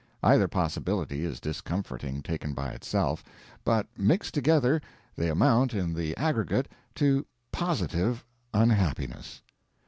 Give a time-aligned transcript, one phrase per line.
[0.23, 3.23] Either possibility is discomforting taken by itself,
[3.63, 4.81] but, mixed together,
[5.15, 9.43] they amount in the aggregate to positive unhappiness.